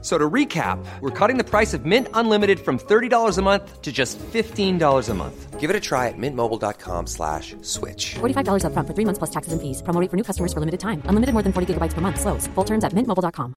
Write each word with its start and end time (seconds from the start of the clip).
So 0.00 0.16
to 0.16 0.30
recap, 0.30 0.78
we're 1.00 1.10
cutting 1.10 1.38
the 1.38 1.44
price 1.44 1.74
of 1.74 1.84
Mint 1.84 2.06
Unlimited 2.14 2.60
from 2.60 2.78
$30 2.78 3.36
a 3.36 3.42
month 3.42 3.82
to 3.82 3.90
just 3.90 4.16
$15 4.32 5.08
a 5.08 5.14
month. 5.14 5.58
Give 5.58 5.70
it 5.70 5.74
a 5.74 5.80
try 5.80 6.06
at 6.06 6.14
mintmobile.com 6.16 7.08
slash 7.08 7.56
switch. 7.62 8.14
$45 8.20 8.62
upfront 8.62 8.86
for 8.86 8.94
three 8.94 9.04
months 9.04 9.18
plus 9.18 9.30
taxes 9.30 9.52
and 9.52 9.60
fees. 9.60 9.82
Promo 9.82 10.00
rate 10.00 10.08
for 10.08 10.16
new 10.16 10.22
customers 10.22 10.52
for 10.52 10.60
limited 10.60 10.78
time. 10.78 11.02
Unlimited 11.10 11.32
more 11.34 11.42
than 11.42 11.52
40 11.52 11.74
gigabytes 11.74 11.94
per 11.94 12.00
month. 12.00 12.20
Slows. 12.20 12.46
Full 12.54 12.64
terms 12.64 12.84
at 12.84 12.92
mintmobile.com. 12.94 13.54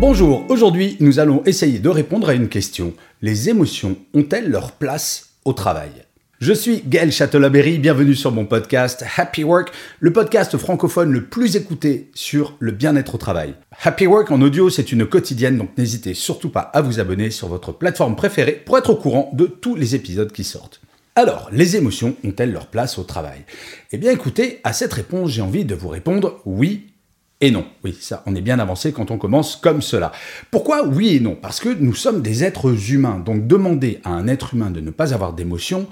Bonjour, 0.00 0.44
aujourd'hui 0.50 0.96
nous 1.00 1.18
allons 1.18 1.42
essayer 1.46 1.78
de 1.78 1.88
répondre 1.88 2.28
à 2.28 2.34
une 2.34 2.48
question. 2.48 2.92
Les 3.22 3.48
émotions 3.48 3.96
ont-elles 4.12 4.50
leur 4.50 4.72
place 4.72 5.30
au 5.44 5.52
travail? 5.52 6.03
Je 6.40 6.52
suis 6.52 6.82
Gaël 6.86 7.12
Châtelaberry, 7.12 7.78
bienvenue 7.78 8.14
sur 8.14 8.32
mon 8.32 8.44
podcast 8.44 9.04
Happy 9.16 9.44
Work, 9.44 9.72
le 10.00 10.12
podcast 10.12 10.56
francophone 10.58 11.12
le 11.12 11.24
plus 11.24 11.56
écouté 11.56 12.10
sur 12.14 12.56
le 12.58 12.72
bien-être 12.72 13.14
au 13.14 13.18
travail. 13.18 13.54
Happy 13.82 14.06
Work 14.06 14.30
en 14.30 14.42
audio, 14.42 14.68
c'est 14.68 14.92
une 14.92 15.06
quotidienne, 15.06 15.58
donc 15.58 15.70
n'hésitez 15.78 16.14
surtout 16.14 16.50
pas 16.50 16.60
à 16.60 16.82
vous 16.82 17.00
abonner 17.00 17.30
sur 17.30 17.48
votre 17.48 17.72
plateforme 17.72 18.16
préférée 18.16 18.62
pour 18.64 18.76
être 18.78 18.90
au 18.90 18.96
courant 18.96 19.30
de 19.32 19.46
tous 19.46 19.76
les 19.76 19.94
épisodes 19.94 20.32
qui 20.32 20.44
sortent. 20.44 20.80
Alors, 21.16 21.48
les 21.52 21.76
émotions 21.76 22.16
ont-elles 22.24 22.52
leur 22.52 22.66
place 22.66 22.98
au 22.98 23.04
travail? 23.04 23.44
Eh 23.92 23.98
bien 23.98 24.10
écoutez, 24.10 24.60
à 24.64 24.72
cette 24.72 24.92
réponse, 24.92 25.30
j'ai 25.30 25.42
envie 25.42 25.64
de 25.64 25.74
vous 25.74 25.88
répondre 25.88 26.40
oui 26.44 26.93
et 27.44 27.50
non. 27.50 27.66
Oui, 27.84 27.94
ça, 28.00 28.22
on 28.24 28.34
est 28.34 28.40
bien 28.40 28.58
avancé 28.58 28.92
quand 28.92 29.10
on 29.10 29.18
commence 29.18 29.56
comme 29.56 29.82
cela. 29.82 30.12
Pourquoi 30.50 30.86
oui 30.86 31.16
et 31.16 31.20
non? 31.20 31.36
Parce 31.40 31.60
que 31.60 31.68
nous 31.68 31.94
sommes 31.94 32.22
des 32.22 32.42
êtres 32.42 32.90
humains. 32.90 33.22
Donc 33.24 33.46
demander 33.46 34.00
à 34.02 34.10
un 34.10 34.28
être 34.28 34.54
humain 34.54 34.70
de 34.70 34.80
ne 34.80 34.90
pas 34.90 35.12
avoir 35.12 35.34
d'émotions, 35.34 35.86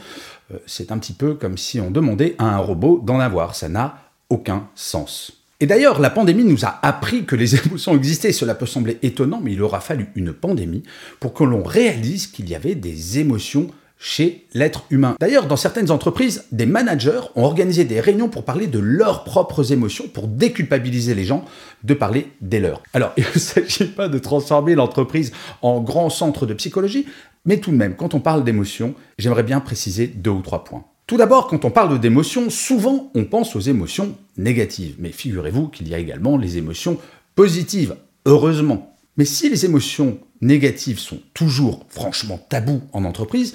euh, 0.53 0.56
c'est 0.67 0.91
un 0.92 0.98
petit 0.98 1.12
peu 1.12 1.34
comme 1.34 1.59
si 1.59 1.78
on 1.78 1.91
demandait 1.91 2.36
à 2.39 2.44
un 2.44 2.56
robot 2.56 3.03
d'en 3.05 3.20
avoir. 3.20 3.55
Ça 3.55 3.69
n'a 3.69 3.98
aucun 4.31 4.69
sens. 4.75 5.33
Et 5.61 5.67
d'ailleurs, 5.67 6.00
la 6.00 6.09
pandémie 6.09 6.44
nous 6.44 6.64
a 6.64 6.78
appris 6.83 7.27
que 7.27 7.36
les 7.36 7.55
émotions 7.66 7.94
existaient. 7.94 8.33
Cela 8.33 8.55
peut 8.55 8.64
sembler 8.64 8.98
étonnant, 9.03 9.41
mais 9.42 9.53
il 9.53 9.62
aura 9.62 9.81
fallu 9.81 10.09
une 10.14 10.33
pandémie 10.33 10.84
pour 11.20 11.34
que 11.34 11.44
l'on 11.44 11.62
réalise 11.62 12.28
qu'il 12.28 12.48
y 12.48 12.55
avait 12.55 12.75
des 12.75 13.19
émotions 13.19 13.66
chez 14.05 14.47
l'être 14.53 14.84
humain. 14.91 15.14
D'ailleurs, 15.20 15.47
dans 15.47 15.56
certaines 15.56 15.92
entreprises, 15.92 16.45
des 16.50 16.67
managers 16.67 17.20
ont 17.36 17.45
organisé 17.45 17.84
des 17.84 18.00
réunions 18.00 18.28
pour 18.28 18.44
parler 18.44 18.67
de 18.67 18.81
leurs 18.81 19.22
propres 19.22 19.70
émotions, 19.70 20.09
pour 20.12 20.27
déculpabiliser 20.27 21.14
les 21.14 21.25
gens 21.25 21.44
de 21.84 21.94
parler 21.94 22.27
des 22.41 22.59
leurs. 22.59 22.83
Alors, 22.94 23.12
il 23.17 23.25
ne 23.33 23.39
s'agit 23.39 23.86
pas 23.86 24.09
de 24.09 24.19
transformer 24.19 24.75
l'entreprise 24.75 25.31
en 25.62 25.81
grand 25.81 26.11
centre 26.11 26.47
de 26.47 26.55
psychologie, 26.55 27.06
mais 27.44 27.59
tout 27.59 27.70
de 27.70 27.77
même, 27.77 27.94
quand 27.94 28.14
on 28.14 28.20
parle 28.20 28.42
d'émotions, 28.42 28.94
j'aimerais 29.19 29.44
bien 29.44 29.61
préciser 29.61 30.09
deux 30.09 30.31
ou 30.31 30.42
trois 30.42 30.64
points. 30.64 30.84
Tout 31.06 31.16
d'abord, 31.16 31.47
quand 31.47 31.64
on 31.64 31.70
parle 31.70 32.00
d'émotions, 32.00 32.50
souvent 32.50 33.12
on 33.14 33.25
pense 33.25 33.55
aux 33.55 33.61
émotions 33.61 34.16
négatives. 34.37 34.97
Mais 34.98 35.12
figurez-vous 35.12 35.69
qu'il 35.69 35.89
y 35.89 35.94
a 35.94 35.98
également 35.98 36.37
les 36.37 36.59
émotions 36.59 36.98
positives, 37.37 37.94
heureusement. 38.27 38.97
Mais 39.16 39.25
si 39.27 39.48
les 39.48 39.64
émotions 39.64 40.19
négatives 40.41 40.98
sont 40.98 41.20
toujours 41.34 41.84
franchement 41.89 42.39
tabous 42.48 42.83
en 42.92 43.05
entreprise, 43.05 43.55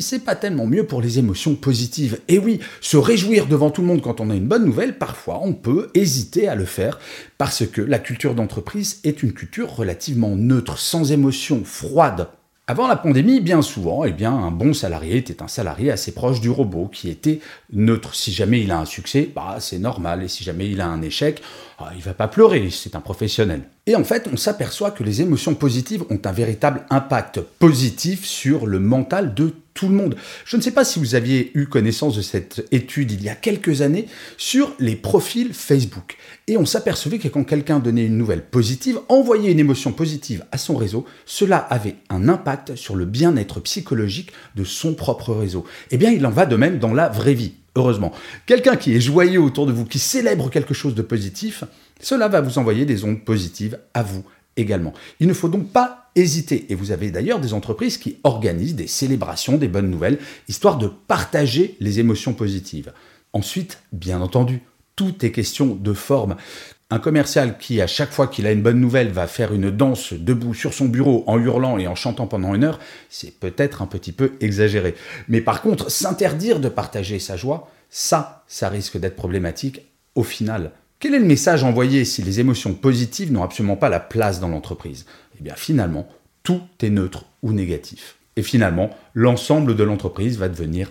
c'est 0.00 0.24
pas 0.24 0.34
tellement 0.34 0.66
mieux 0.66 0.86
pour 0.86 1.02
les 1.02 1.18
émotions 1.18 1.54
positives. 1.54 2.20
Et 2.28 2.38
oui, 2.38 2.60
se 2.80 2.96
réjouir 2.96 3.46
devant 3.46 3.70
tout 3.70 3.82
le 3.82 3.86
monde 3.86 4.02
quand 4.02 4.20
on 4.20 4.30
a 4.30 4.34
une 4.34 4.48
bonne 4.48 4.64
nouvelle, 4.64 4.98
parfois 4.98 5.40
on 5.42 5.52
peut 5.52 5.90
hésiter 5.94 6.48
à 6.48 6.54
le 6.54 6.64
faire 6.64 6.98
parce 7.36 7.66
que 7.66 7.82
la 7.82 7.98
culture 7.98 8.34
d'entreprise 8.34 9.00
est 9.04 9.22
une 9.22 9.32
culture 9.32 9.74
relativement 9.74 10.36
neutre, 10.36 10.78
sans 10.78 11.12
émotion, 11.12 11.62
froide. 11.64 12.28
Avant 12.70 12.86
la 12.86 12.96
pandémie, 12.96 13.40
bien 13.40 13.62
souvent, 13.62 14.04
eh 14.04 14.12
bien, 14.12 14.30
un 14.30 14.50
bon 14.50 14.74
salarié 14.74 15.16
était 15.16 15.42
un 15.42 15.48
salarié 15.48 15.90
assez 15.90 16.12
proche 16.12 16.42
du 16.42 16.50
robot, 16.50 16.90
qui 16.92 17.08
était 17.08 17.40
neutre. 17.72 18.14
Si 18.14 18.30
jamais 18.30 18.60
il 18.60 18.70
a 18.72 18.78
un 18.78 18.84
succès, 18.84 19.30
bah, 19.34 19.56
c'est 19.58 19.78
normal. 19.78 20.22
Et 20.22 20.28
si 20.28 20.44
jamais 20.44 20.68
il 20.68 20.82
a 20.82 20.86
un 20.86 21.00
échec, 21.00 21.40
ah, 21.78 21.92
il 21.96 22.02
va 22.02 22.12
pas 22.12 22.28
pleurer, 22.28 22.68
c'est 22.68 22.94
un 22.94 23.00
professionnel. 23.00 23.62
Et 23.88 23.96
en 23.96 24.04
fait, 24.04 24.28
on 24.30 24.36
s'aperçoit 24.36 24.90
que 24.90 25.02
les 25.02 25.22
émotions 25.22 25.54
positives 25.54 26.04
ont 26.10 26.20
un 26.22 26.32
véritable 26.32 26.84
impact 26.90 27.40
positif 27.40 28.26
sur 28.26 28.66
le 28.66 28.80
mental 28.80 29.32
de 29.32 29.54
tout 29.72 29.88
le 29.88 29.94
monde. 29.94 30.14
Je 30.44 30.58
ne 30.58 30.60
sais 30.60 30.72
pas 30.72 30.84
si 30.84 30.98
vous 30.98 31.14
aviez 31.14 31.50
eu 31.54 31.68
connaissance 31.68 32.14
de 32.14 32.20
cette 32.20 32.66
étude 32.70 33.12
il 33.12 33.22
y 33.22 33.30
a 33.30 33.34
quelques 33.34 33.80
années 33.80 34.04
sur 34.36 34.74
les 34.78 34.94
profils 34.94 35.54
Facebook. 35.54 36.18
Et 36.48 36.58
on 36.58 36.66
s'apercevait 36.66 37.18
que 37.18 37.28
quand 37.28 37.44
quelqu'un 37.44 37.78
donnait 37.78 38.04
une 38.04 38.18
nouvelle 38.18 38.44
positive, 38.44 39.00
envoyait 39.08 39.52
une 39.52 39.58
émotion 39.58 39.92
positive 39.92 40.44
à 40.52 40.58
son 40.58 40.76
réseau, 40.76 41.06
cela 41.24 41.56
avait 41.56 41.96
un 42.10 42.28
impact 42.28 42.76
sur 42.76 42.94
le 42.94 43.06
bien-être 43.06 43.58
psychologique 43.60 44.32
de 44.54 44.64
son 44.64 44.92
propre 44.92 45.32
réseau. 45.32 45.64
Eh 45.92 45.96
bien, 45.96 46.10
il 46.10 46.26
en 46.26 46.30
va 46.30 46.44
de 46.44 46.56
même 46.56 46.78
dans 46.78 46.92
la 46.92 47.08
vraie 47.08 47.32
vie 47.32 47.54
heureusement. 47.76 48.12
Quelqu'un 48.46 48.76
qui 48.76 48.94
est 48.94 49.00
joyeux 49.00 49.40
autour 49.40 49.66
de 49.66 49.72
vous, 49.72 49.84
qui 49.84 49.98
célèbre 49.98 50.50
quelque 50.50 50.74
chose 50.74 50.94
de 50.94 51.02
positif, 51.02 51.64
cela 52.00 52.28
va 52.28 52.40
vous 52.40 52.58
envoyer 52.58 52.84
des 52.84 53.04
ondes 53.04 53.24
positives 53.24 53.78
à 53.94 54.02
vous 54.02 54.24
également. 54.56 54.92
Il 55.20 55.28
ne 55.28 55.34
faut 55.34 55.48
donc 55.48 55.70
pas 55.70 56.10
hésiter. 56.16 56.66
Et 56.70 56.74
vous 56.74 56.90
avez 56.90 57.10
d'ailleurs 57.10 57.40
des 57.40 57.54
entreprises 57.54 57.96
qui 57.96 58.18
organisent 58.24 58.74
des 58.74 58.86
célébrations, 58.86 59.56
des 59.56 59.68
bonnes 59.68 59.90
nouvelles, 59.90 60.18
histoire 60.48 60.78
de 60.78 60.88
partager 60.88 61.76
les 61.80 62.00
émotions 62.00 62.34
positives. 62.34 62.92
Ensuite, 63.32 63.82
bien 63.92 64.20
entendu, 64.20 64.62
tout 64.96 65.24
est 65.24 65.32
question 65.32 65.76
de 65.76 65.92
forme. 65.92 66.36
Un 66.90 67.00
commercial 67.00 67.58
qui, 67.58 67.82
à 67.82 67.86
chaque 67.86 68.12
fois 68.12 68.28
qu'il 68.28 68.46
a 68.46 68.52
une 68.52 68.62
bonne 68.62 68.80
nouvelle, 68.80 69.10
va 69.10 69.26
faire 69.26 69.52
une 69.52 69.70
danse 69.70 70.14
debout 70.14 70.54
sur 70.54 70.72
son 70.72 70.86
bureau 70.86 71.22
en 71.26 71.38
hurlant 71.38 71.76
et 71.76 71.86
en 71.86 71.94
chantant 71.94 72.26
pendant 72.26 72.54
une 72.54 72.64
heure, 72.64 72.78
c'est 73.10 73.38
peut-être 73.38 73.82
un 73.82 73.86
petit 73.86 74.12
peu 74.12 74.32
exagéré. 74.40 74.94
Mais 75.28 75.42
par 75.42 75.60
contre, 75.60 75.90
s'interdire 75.90 76.60
de 76.60 76.70
partager 76.70 77.18
sa 77.18 77.36
joie, 77.36 77.70
ça, 77.90 78.42
ça 78.48 78.70
risque 78.70 78.96
d'être 78.96 79.16
problématique 79.16 79.82
au 80.14 80.22
final. 80.22 80.70
Quel 80.98 81.14
est 81.14 81.18
le 81.18 81.26
message 81.26 81.62
envoyé 81.62 82.06
si 82.06 82.22
les 82.22 82.40
émotions 82.40 82.72
positives 82.72 83.32
n'ont 83.32 83.42
absolument 83.42 83.76
pas 83.76 83.90
la 83.90 84.00
place 84.00 84.40
dans 84.40 84.48
l'entreprise? 84.48 85.04
Eh 85.38 85.42
bien 85.42 85.54
finalement, 85.56 86.08
tout 86.42 86.62
est 86.80 86.88
neutre 86.88 87.26
ou 87.42 87.52
négatif. 87.52 88.16
Et 88.36 88.42
finalement, 88.42 88.96
l'ensemble 89.12 89.76
de 89.76 89.84
l'entreprise 89.84 90.38
va 90.38 90.48
devenir 90.48 90.90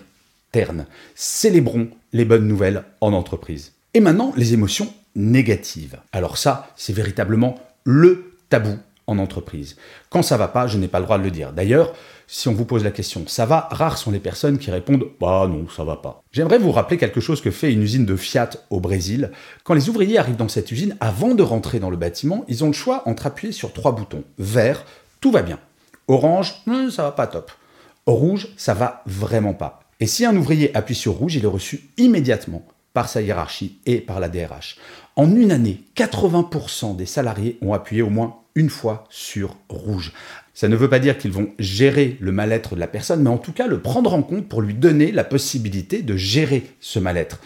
terne. 0.52 0.86
Célébrons 1.16 1.88
les 2.12 2.24
bonnes 2.24 2.46
nouvelles 2.46 2.84
en 3.00 3.12
entreprise. 3.12 3.72
Et 3.94 4.00
maintenant, 4.00 4.32
les 4.36 4.54
émotions 4.54 4.92
négatives. 5.18 5.98
Alors 6.12 6.38
ça, 6.38 6.70
c'est 6.76 6.94
véritablement 6.94 7.58
le 7.84 8.32
tabou 8.48 8.78
en 9.06 9.18
entreprise. 9.18 9.76
Quand 10.10 10.22
ça 10.22 10.36
va 10.36 10.48
pas, 10.48 10.66
je 10.66 10.78
n'ai 10.78 10.88
pas 10.88 11.00
le 11.00 11.04
droit 11.04 11.18
de 11.18 11.24
le 11.24 11.30
dire. 11.30 11.52
D'ailleurs, 11.52 11.92
si 12.26 12.46
on 12.46 12.52
vous 12.52 12.66
pose 12.66 12.84
la 12.84 12.90
question 12.90 13.24
ça 13.26 13.46
va, 13.46 13.68
rares 13.70 13.98
sont 13.98 14.10
les 14.10 14.20
personnes 14.20 14.58
qui 14.58 14.70
répondent 14.70 15.06
bah 15.18 15.46
non, 15.48 15.66
ça 15.74 15.82
va 15.82 15.96
pas. 15.96 16.22
J'aimerais 16.30 16.58
vous 16.58 16.70
rappeler 16.70 16.98
quelque 16.98 17.20
chose 17.20 17.40
que 17.40 17.50
fait 17.50 17.72
une 17.72 17.82
usine 17.82 18.06
de 18.06 18.16
Fiat 18.16 18.50
au 18.70 18.80
Brésil. 18.80 19.32
Quand 19.64 19.74
les 19.74 19.88
ouvriers 19.88 20.18
arrivent 20.18 20.36
dans 20.36 20.48
cette 20.48 20.70
usine, 20.70 20.96
avant 21.00 21.34
de 21.34 21.42
rentrer 21.42 21.80
dans 21.80 21.90
le 21.90 21.96
bâtiment, 21.96 22.44
ils 22.48 22.62
ont 22.64 22.68
le 22.68 22.72
choix 22.74 23.02
entre 23.06 23.26
appuyer 23.26 23.52
sur 23.52 23.72
trois 23.72 23.92
boutons. 23.92 24.24
Vert, 24.38 24.84
tout 25.20 25.30
va 25.30 25.42
bien. 25.42 25.58
Orange, 26.06 26.62
hmm, 26.66 26.90
ça 26.90 27.02
va 27.02 27.12
pas 27.12 27.26
top. 27.26 27.50
Rouge, 28.06 28.48
ça 28.56 28.74
va 28.74 29.02
vraiment 29.06 29.54
pas. 29.54 29.80
Et 30.00 30.06
si 30.06 30.24
un 30.24 30.36
ouvrier 30.36 30.74
appuie 30.76 30.94
sur 30.94 31.14
rouge, 31.14 31.34
il 31.34 31.44
est 31.44 31.48
reçu 31.48 31.90
immédiatement 31.96 32.66
par 32.98 33.08
sa 33.08 33.22
hiérarchie 33.22 33.78
et 33.86 34.00
par 34.00 34.18
la 34.18 34.28
DRH. 34.28 34.76
En 35.14 35.32
une 35.36 35.52
année, 35.52 35.84
80% 35.94 36.96
des 36.96 37.06
salariés 37.06 37.56
ont 37.62 37.72
appuyé 37.72 38.02
au 38.02 38.10
moins 38.10 38.38
une 38.56 38.70
fois 38.70 39.04
sur 39.08 39.54
rouge. 39.68 40.12
Ça 40.52 40.66
ne 40.66 40.74
veut 40.74 40.88
pas 40.88 40.98
dire 40.98 41.16
qu'ils 41.16 41.30
vont 41.30 41.50
gérer 41.60 42.16
le 42.18 42.32
mal-être 42.32 42.74
de 42.74 42.80
la 42.80 42.88
personne, 42.88 43.22
mais 43.22 43.30
en 43.30 43.38
tout 43.38 43.52
cas 43.52 43.68
le 43.68 43.80
prendre 43.80 44.14
en 44.14 44.22
compte 44.24 44.48
pour 44.48 44.62
lui 44.62 44.74
donner 44.74 45.12
la 45.12 45.22
possibilité 45.22 46.02
de 46.02 46.16
gérer 46.16 46.64
ce 46.80 46.98
mal-être. 46.98 47.38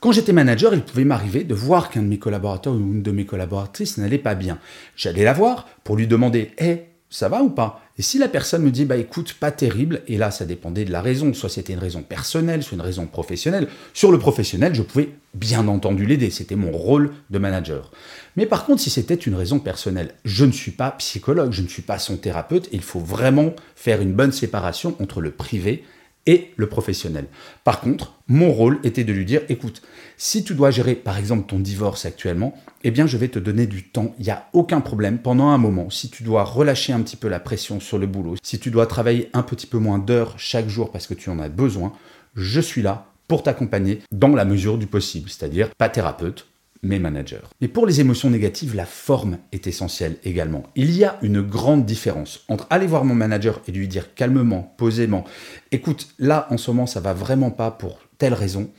Quand 0.00 0.12
j'étais 0.12 0.34
manager, 0.34 0.74
il 0.74 0.82
pouvait 0.82 1.06
m'arriver 1.06 1.44
de 1.44 1.54
voir 1.54 1.88
qu'un 1.88 2.02
de 2.02 2.08
mes 2.08 2.18
collaborateurs 2.18 2.74
ou 2.74 2.92
une 2.92 3.02
de 3.02 3.10
mes 3.10 3.24
collaboratrices 3.24 3.96
n'allait 3.96 4.18
pas 4.18 4.34
bien. 4.34 4.58
J'allais 4.96 5.24
la 5.24 5.32
voir 5.32 5.66
pour 5.82 5.96
lui 5.96 6.06
demander 6.06 6.50
Hé, 6.58 6.88
ça 7.14 7.28
va 7.28 7.42
ou 7.42 7.48
pas? 7.48 7.80
Et 7.96 8.02
si 8.02 8.18
la 8.18 8.26
personne 8.26 8.64
me 8.64 8.72
dit, 8.72 8.84
bah 8.84 8.96
écoute, 8.96 9.34
pas 9.34 9.52
terrible, 9.52 10.02
et 10.08 10.18
là 10.18 10.32
ça 10.32 10.44
dépendait 10.44 10.84
de 10.84 10.90
la 10.90 11.00
raison, 11.00 11.32
soit 11.32 11.48
c'était 11.48 11.72
une 11.72 11.78
raison 11.78 12.02
personnelle, 12.02 12.64
soit 12.64 12.74
une 12.74 12.82
raison 12.82 13.06
professionnelle, 13.06 13.68
sur 13.92 14.10
le 14.10 14.18
professionnel, 14.18 14.74
je 14.74 14.82
pouvais 14.82 15.10
bien 15.32 15.68
entendu 15.68 16.06
l'aider, 16.06 16.30
c'était 16.30 16.56
mon 16.56 16.72
rôle 16.72 17.12
de 17.30 17.38
manager. 17.38 17.92
Mais 18.34 18.46
par 18.46 18.66
contre, 18.66 18.82
si 18.82 18.90
c'était 18.90 19.14
une 19.14 19.36
raison 19.36 19.60
personnelle, 19.60 20.10
je 20.24 20.44
ne 20.44 20.50
suis 20.50 20.72
pas 20.72 20.90
psychologue, 20.90 21.52
je 21.52 21.62
ne 21.62 21.68
suis 21.68 21.82
pas 21.82 22.00
son 22.00 22.16
thérapeute, 22.16 22.68
il 22.72 22.82
faut 22.82 22.98
vraiment 22.98 23.54
faire 23.76 24.00
une 24.00 24.12
bonne 24.12 24.32
séparation 24.32 24.96
entre 25.00 25.20
le 25.20 25.30
privé 25.30 25.84
et 26.26 26.52
le 26.56 26.68
professionnel. 26.68 27.26
Par 27.64 27.80
contre, 27.80 28.14
mon 28.28 28.50
rôle 28.50 28.80
était 28.84 29.04
de 29.04 29.12
lui 29.12 29.24
dire, 29.24 29.42
écoute, 29.48 29.82
si 30.16 30.44
tu 30.44 30.54
dois 30.54 30.70
gérer 30.70 30.94
par 30.94 31.18
exemple 31.18 31.46
ton 31.46 31.58
divorce 31.58 32.06
actuellement, 32.06 32.54
eh 32.82 32.90
bien 32.90 33.06
je 33.06 33.16
vais 33.16 33.28
te 33.28 33.38
donner 33.38 33.66
du 33.66 33.84
temps, 33.84 34.14
il 34.18 34.24
n'y 34.24 34.30
a 34.30 34.48
aucun 34.52 34.80
problème 34.80 35.18
pendant 35.18 35.48
un 35.48 35.58
moment. 35.58 35.90
Si 35.90 36.08
tu 36.10 36.22
dois 36.22 36.44
relâcher 36.44 36.92
un 36.92 37.02
petit 37.02 37.16
peu 37.16 37.28
la 37.28 37.40
pression 37.40 37.80
sur 37.80 37.98
le 37.98 38.06
boulot, 38.06 38.36
si 38.42 38.58
tu 38.58 38.70
dois 38.70 38.86
travailler 38.86 39.28
un 39.32 39.42
petit 39.42 39.66
peu 39.66 39.78
moins 39.78 39.98
d'heures 39.98 40.34
chaque 40.38 40.68
jour 40.68 40.90
parce 40.90 41.06
que 41.06 41.14
tu 41.14 41.30
en 41.30 41.38
as 41.38 41.48
besoin, 41.48 41.92
je 42.34 42.60
suis 42.60 42.82
là 42.82 43.06
pour 43.28 43.42
t'accompagner 43.42 44.00
dans 44.12 44.34
la 44.34 44.44
mesure 44.44 44.78
du 44.78 44.86
possible, 44.86 45.30
c'est-à-dire 45.30 45.70
pas 45.76 45.88
thérapeute, 45.88 46.46
mais 46.84 46.98
manager. 46.98 47.50
Mais 47.60 47.68
pour 47.68 47.86
les 47.86 48.00
émotions 48.00 48.30
négatives, 48.30 48.76
la 48.76 48.86
forme 48.86 49.38
est 49.52 49.66
essentielle 49.66 50.16
également. 50.24 50.64
Il 50.76 50.94
y 50.96 51.04
a 51.04 51.18
une 51.22 51.40
grande 51.40 51.84
différence 51.84 52.44
entre 52.48 52.66
aller 52.70 52.86
voir 52.86 53.04
mon 53.04 53.14
manager 53.14 53.60
et 53.66 53.72
lui 53.72 53.88
dire 53.88 54.14
calmement, 54.14 54.74
posément, 54.76 55.24
écoute, 55.72 56.08
là 56.18 56.46
en 56.50 56.56
ce 56.56 56.70
moment 56.70 56.86
ça 56.86 57.00
va 57.00 57.14
vraiment 57.14 57.50
pas 57.50 57.70
pour 57.70 57.98
telle 58.18 58.34
raison. 58.34 58.70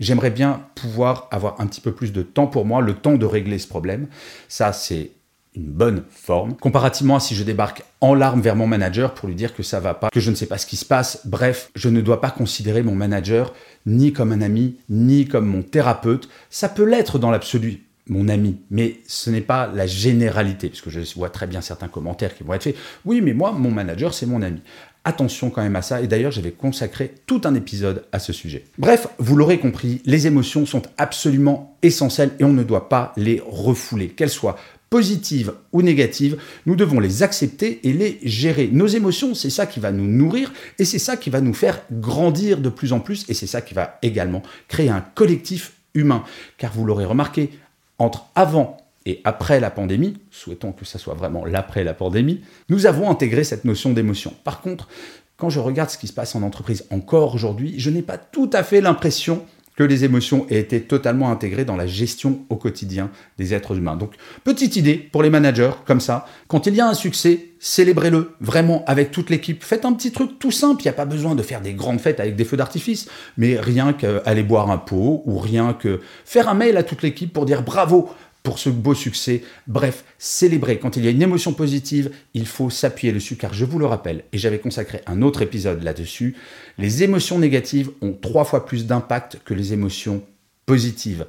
J'aimerais 0.00 0.30
bien 0.30 0.66
pouvoir 0.74 1.28
avoir 1.30 1.60
un 1.60 1.66
petit 1.66 1.80
peu 1.80 1.92
plus 1.92 2.12
de 2.12 2.22
temps 2.22 2.46
pour 2.46 2.64
moi, 2.64 2.80
le 2.80 2.94
temps 2.94 3.14
de 3.14 3.26
régler 3.26 3.58
ce 3.58 3.68
problème. 3.68 4.08
Ça, 4.48 4.72
c'est 4.72 5.12
une 5.54 5.70
bonne 5.70 6.02
forme, 6.10 6.56
comparativement 6.56 7.16
à 7.16 7.20
si 7.20 7.34
je 7.34 7.44
débarque 7.44 7.82
en 8.00 8.14
larmes 8.14 8.40
vers 8.40 8.56
mon 8.56 8.66
manager 8.66 9.14
pour 9.14 9.28
lui 9.28 9.34
dire 9.34 9.54
que 9.54 9.62
ça 9.62 9.80
va 9.80 9.94
pas, 9.94 10.10
que 10.10 10.20
je 10.20 10.30
ne 10.30 10.34
sais 10.34 10.46
pas 10.46 10.58
ce 10.58 10.66
qui 10.66 10.76
se 10.76 10.84
passe. 10.84 11.20
Bref, 11.26 11.70
je 11.74 11.88
ne 11.88 12.00
dois 12.00 12.20
pas 12.20 12.30
considérer 12.30 12.82
mon 12.82 12.94
manager 12.94 13.54
ni 13.86 14.12
comme 14.12 14.32
un 14.32 14.40
ami, 14.40 14.76
ni 14.88 15.26
comme 15.26 15.46
mon 15.46 15.62
thérapeute. 15.62 16.28
Ça 16.50 16.68
peut 16.68 16.84
l'être 16.84 17.18
dans 17.18 17.30
l'absolu, 17.30 17.84
mon 18.08 18.28
ami, 18.28 18.56
mais 18.70 18.98
ce 19.06 19.30
n'est 19.30 19.40
pas 19.40 19.70
la 19.72 19.86
généralité, 19.86 20.68
puisque 20.68 20.90
je 20.90 21.00
vois 21.14 21.30
très 21.30 21.46
bien 21.46 21.60
certains 21.60 21.88
commentaires 21.88 22.34
qui 22.34 22.42
vont 22.42 22.54
être 22.54 22.64
faits. 22.64 22.76
Oui, 23.04 23.20
mais 23.20 23.32
moi, 23.32 23.52
mon 23.52 23.70
manager, 23.70 24.12
c'est 24.12 24.26
mon 24.26 24.42
ami. 24.42 24.60
Attention 25.06 25.50
quand 25.50 25.62
même 25.62 25.76
à 25.76 25.82
ça, 25.82 26.00
et 26.00 26.06
d'ailleurs 26.06 26.32
j'avais 26.32 26.50
consacré 26.50 27.14
tout 27.26 27.42
un 27.44 27.54
épisode 27.54 28.06
à 28.10 28.18
ce 28.18 28.32
sujet. 28.32 28.64
Bref, 28.78 29.06
vous 29.18 29.36
l'aurez 29.36 29.58
compris, 29.58 30.00
les 30.06 30.26
émotions 30.26 30.64
sont 30.64 30.80
absolument 30.96 31.76
essentielles 31.82 32.30
et 32.38 32.44
on 32.44 32.54
ne 32.54 32.62
doit 32.62 32.88
pas 32.88 33.12
les 33.18 33.42
refouler, 33.46 34.08
qu'elles 34.08 34.30
soient 34.30 34.56
positives 34.90 35.52
ou 35.72 35.82
négatives, 35.82 36.36
nous 36.66 36.76
devons 36.76 37.00
les 37.00 37.22
accepter 37.22 37.80
et 37.82 37.92
les 37.92 38.18
gérer. 38.22 38.68
Nos 38.72 38.86
émotions, 38.86 39.34
c'est 39.34 39.50
ça 39.50 39.66
qui 39.66 39.80
va 39.80 39.92
nous 39.92 40.06
nourrir 40.06 40.52
et 40.78 40.84
c'est 40.84 40.98
ça 40.98 41.16
qui 41.16 41.30
va 41.30 41.40
nous 41.40 41.54
faire 41.54 41.82
grandir 41.90 42.58
de 42.58 42.68
plus 42.68 42.92
en 42.92 43.00
plus 43.00 43.24
et 43.28 43.34
c'est 43.34 43.46
ça 43.46 43.60
qui 43.60 43.74
va 43.74 43.98
également 44.02 44.42
créer 44.68 44.90
un 44.90 45.04
collectif 45.14 45.72
humain. 45.94 46.24
Car 46.58 46.72
vous 46.72 46.84
l'aurez 46.84 47.04
remarqué, 47.04 47.50
entre 47.98 48.26
avant 48.34 48.76
et 49.06 49.20
après 49.24 49.60
la 49.60 49.70
pandémie, 49.70 50.14
souhaitons 50.30 50.72
que 50.72 50.84
ça 50.84 50.98
soit 50.98 51.14
vraiment 51.14 51.44
l'après 51.44 51.84
la 51.84 51.94
pandémie, 51.94 52.40
nous 52.68 52.86
avons 52.86 53.10
intégré 53.10 53.44
cette 53.44 53.64
notion 53.64 53.92
d'émotion. 53.92 54.32
Par 54.44 54.60
contre, 54.60 54.88
quand 55.36 55.50
je 55.50 55.60
regarde 55.60 55.90
ce 55.90 55.98
qui 55.98 56.06
se 56.06 56.12
passe 56.12 56.34
en 56.34 56.42
entreprise 56.42 56.86
encore 56.90 57.34
aujourd'hui, 57.34 57.74
je 57.78 57.90
n'ai 57.90 58.02
pas 58.02 58.18
tout 58.18 58.50
à 58.52 58.62
fait 58.62 58.80
l'impression 58.80 59.44
que 59.76 59.82
les 59.82 60.04
émotions 60.04 60.46
aient 60.50 60.60
été 60.60 60.80
totalement 60.80 61.30
intégrées 61.30 61.64
dans 61.64 61.76
la 61.76 61.86
gestion 61.86 62.44
au 62.48 62.56
quotidien 62.56 63.10
des 63.38 63.54
êtres 63.54 63.76
humains. 63.76 63.96
Donc, 63.96 64.14
petite 64.44 64.76
idée 64.76 64.94
pour 64.94 65.22
les 65.22 65.30
managers, 65.30 65.72
comme 65.86 66.00
ça, 66.00 66.26
quand 66.48 66.66
il 66.66 66.74
y 66.74 66.80
a 66.80 66.86
un 66.86 66.94
succès, 66.94 67.48
célébrez-le 67.58 68.32
vraiment 68.40 68.84
avec 68.86 69.10
toute 69.10 69.30
l'équipe. 69.30 69.64
Faites 69.64 69.84
un 69.84 69.92
petit 69.92 70.12
truc 70.12 70.38
tout 70.38 70.50
simple, 70.50 70.82
il 70.82 70.84
n'y 70.84 70.90
a 70.90 70.94
pas 70.94 71.06
besoin 71.06 71.34
de 71.34 71.42
faire 71.42 71.60
des 71.60 71.72
grandes 71.72 72.00
fêtes 72.00 72.20
avec 72.20 72.36
des 72.36 72.44
feux 72.44 72.56
d'artifice, 72.56 73.08
mais 73.36 73.58
rien 73.58 73.92
qu'aller 73.92 74.42
boire 74.42 74.70
un 74.70 74.78
pot 74.78 75.22
ou 75.26 75.38
rien 75.38 75.72
que 75.72 76.00
faire 76.24 76.48
un 76.48 76.54
mail 76.54 76.76
à 76.76 76.82
toute 76.82 77.02
l'équipe 77.02 77.32
pour 77.32 77.46
dire 77.46 77.62
bravo, 77.62 78.10
pour 78.44 78.58
ce 78.58 78.68
beau 78.68 78.94
succès. 78.94 79.42
Bref, 79.66 80.04
célébrer. 80.18 80.78
Quand 80.78 80.96
il 80.96 81.04
y 81.04 81.08
a 81.08 81.10
une 81.10 81.22
émotion 81.22 81.52
positive, 81.52 82.10
il 82.34 82.46
faut 82.46 82.70
s'appuyer 82.70 83.12
dessus, 83.12 83.36
car 83.36 83.52
je 83.52 83.64
vous 83.64 83.80
le 83.80 83.86
rappelle, 83.86 84.24
et 84.32 84.38
j'avais 84.38 84.60
consacré 84.60 85.00
un 85.06 85.22
autre 85.22 85.42
épisode 85.42 85.82
là-dessus, 85.82 86.36
les 86.78 87.02
émotions 87.02 87.38
négatives 87.38 87.90
ont 88.02 88.12
trois 88.12 88.44
fois 88.44 88.66
plus 88.66 88.86
d'impact 88.86 89.40
que 89.44 89.54
les 89.54 89.72
émotions 89.72 90.22
positives. 90.66 91.26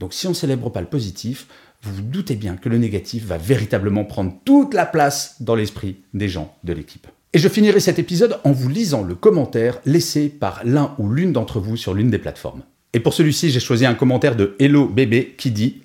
Donc 0.00 0.14
si 0.14 0.26
on 0.26 0.30
ne 0.30 0.34
célèbre 0.34 0.70
pas 0.70 0.80
le 0.80 0.88
positif, 0.88 1.46
vous 1.82 1.96
vous 1.96 2.02
doutez 2.02 2.34
bien 2.34 2.56
que 2.56 2.70
le 2.70 2.78
négatif 2.78 3.26
va 3.26 3.36
véritablement 3.36 4.06
prendre 4.06 4.34
toute 4.46 4.72
la 4.72 4.86
place 4.86 5.36
dans 5.40 5.54
l'esprit 5.54 5.96
des 6.14 6.30
gens 6.30 6.56
de 6.64 6.72
l'équipe. 6.72 7.06
Et 7.34 7.38
je 7.38 7.48
finirai 7.48 7.80
cet 7.80 7.98
épisode 7.98 8.40
en 8.44 8.52
vous 8.52 8.70
lisant 8.70 9.02
le 9.02 9.14
commentaire 9.14 9.80
laissé 9.84 10.30
par 10.30 10.62
l'un 10.64 10.94
ou 10.98 11.10
l'une 11.10 11.32
d'entre 11.32 11.60
vous 11.60 11.76
sur 11.76 11.92
l'une 11.92 12.10
des 12.10 12.18
plateformes. 12.18 12.62
Et 12.94 13.00
pour 13.00 13.12
celui-ci, 13.12 13.50
j'ai 13.50 13.60
choisi 13.60 13.84
un 13.84 13.94
commentaire 13.94 14.36
de 14.36 14.54
Hello 14.60 14.86
Bébé 14.86 15.34
qui 15.36 15.50
dit 15.50 15.82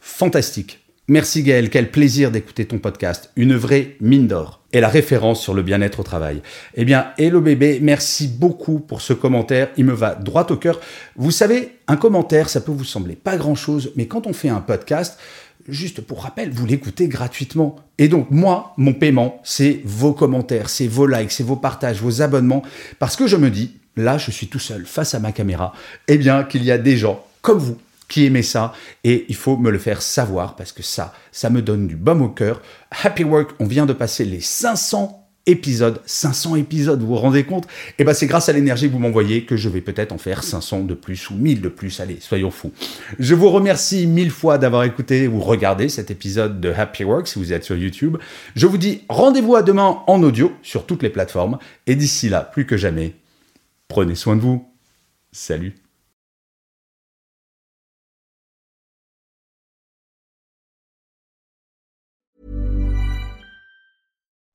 fantastique. 0.00 0.80
Merci 1.10 1.42
Gaël, 1.42 1.70
quel 1.70 1.90
plaisir 1.90 2.30
d'écouter 2.30 2.66
ton 2.66 2.78
podcast. 2.78 3.30
Une 3.34 3.54
vraie 3.54 3.96
mine 4.02 4.26
d'or. 4.26 4.60
Et 4.74 4.80
la 4.80 4.88
référence 4.88 5.40
sur 5.40 5.54
le 5.54 5.62
bien-être 5.62 6.00
au 6.00 6.02
travail. 6.02 6.42
Eh 6.74 6.84
bien, 6.84 7.12
hello 7.16 7.40
bébé, 7.40 7.78
merci 7.80 8.28
beaucoup 8.28 8.78
pour 8.78 9.00
ce 9.00 9.14
commentaire. 9.14 9.70
Il 9.78 9.86
me 9.86 9.94
va 9.94 10.14
droit 10.14 10.46
au 10.50 10.56
cœur. 10.56 10.78
Vous 11.16 11.30
savez, 11.30 11.78
un 11.86 11.96
commentaire, 11.96 12.50
ça 12.50 12.60
peut 12.60 12.72
vous 12.72 12.84
sembler 12.84 13.16
pas 13.16 13.38
grand-chose, 13.38 13.92
mais 13.96 14.06
quand 14.06 14.26
on 14.26 14.34
fait 14.34 14.50
un 14.50 14.60
podcast, 14.60 15.18
juste 15.66 16.02
pour 16.02 16.24
rappel, 16.24 16.50
vous 16.50 16.66
l'écoutez 16.66 17.08
gratuitement. 17.08 17.76
Et 17.96 18.08
donc, 18.08 18.30
moi, 18.30 18.74
mon 18.76 18.92
paiement, 18.92 19.40
c'est 19.44 19.80
vos 19.86 20.12
commentaires, 20.12 20.68
c'est 20.68 20.88
vos 20.88 21.06
likes, 21.06 21.32
c'est 21.32 21.42
vos 21.42 21.56
partages, 21.56 22.02
vos 22.02 22.20
abonnements. 22.20 22.62
Parce 22.98 23.16
que 23.16 23.26
je 23.26 23.36
me 23.36 23.48
dis, 23.48 23.76
là, 23.96 24.18
je 24.18 24.30
suis 24.30 24.48
tout 24.48 24.58
seul 24.58 24.84
face 24.84 25.14
à 25.14 25.20
ma 25.20 25.32
caméra, 25.32 25.72
eh 26.06 26.18
bien, 26.18 26.44
qu'il 26.44 26.64
y 26.64 26.70
a 26.70 26.76
des 26.76 26.98
gens 26.98 27.24
comme 27.40 27.58
vous 27.58 27.78
qui 28.08 28.24
aimait 28.24 28.42
ça 28.42 28.72
et 29.04 29.26
il 29.28 29.36
faut 29.36 29.56
me 29.56 29.70
le 29.70 29.78
faire 29.78 30.02
savoir 30.02 30.56
parce 30.56 30.72
que 30.72 30.82
ça, 30.82 31.14
ça 31.30 31.50
me 31.50 31.62
donne 31.62 31.86
du 31.86 31.96
baume 31.96 32.22
au 32.22 32.28
cœur. 32.28 32.62
Happy 32.90 33.24
Work, 33.24 33.52
on 33.60 33.66
vient 33.66 33.86
de 33.86 33.92
passer 33.92 34.24
les 34.24 34.40
500 34.40 35.18
épisodes, 35.48 36.00
500 36.04 36.56
épisodes, 36.56 37.00
vous 37.00 37.08
vous 37.08 37.16
rendez 37.16 37.44
compte? 37.44 37.66
Eh 37.98 38.04
ben 38.04 38.12
c'est 38.12 38.26
grâce 38.26 38.48
à 38.48 38.52
l'énergie 38.52 38.86
que 38.88 38.92
vous 38.92 38.98
m'envoyez 38.98 39.44
que 39.44 39.56
je 39.56 39.68
vais 39.68 39.80
peut-être 39.80 40.12
en 40.12 40.18
faire 40.18 40.44
500 40.44 40.80
de 40.80 40.94
plus 40.94 41.30
ou 41.30 41.34
1000 41.34 41.60
de 41.60 41.68
plus, 41.68 42.00
allez, 42.00 42.18
soyons 42.20 42.50
fous. 42.50 42.72
Je 43.18 43.34
vous 43.34 43.48
remercie 43.48 44.06
mille 44.06 44.30
fois 44.30 44.58
d'avoir 44.58 44.84
écouté 44.84 45.26
ou 45.26 45.40
regardé 45.40 45.88
cet 45.88 46.10
épisode 46.10 46.60
de 46.60 46.70
Happy 46.70 47.02
Work 47.02 47.26
si 47.26 47.38
vous 47.38 47.52
êtes 47.52 47.64
sur 47.64 47.76
YouTube. 47.76 48.18
Je 48.54 48.66
vous 48.66 48.78
dis 48.78 49.02
rendez-vous 49.08 49.56
à 49.56 49.62
demain 49.62 50.02
en 50.06 50.22
audio 50.22 50.52
sur 50.62 50.84
toutes 50.86 51.02
les 51.02 51.10
plateformes 51.10 51.58
et 51.86 51.96
d'ici 51.96 52.28
là, 52.28 52.42
plus 52.42 52.66
que 52.66 52.76
jamais, 52.76 53.14
prenez 53.88 54.14
soin 54.14 54.36
de 54.36 54.42
vous. 54.42 54.68
Salut 55.32 55.87